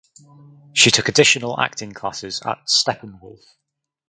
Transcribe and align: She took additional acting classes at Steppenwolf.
She 0.73 0.89
took 0.89 1.09
additional 1.09 1.59
acting 1.59 1.91
classes 1.93 2.41
at 2.41 2.65
Steppenwolf. 2.65 3.43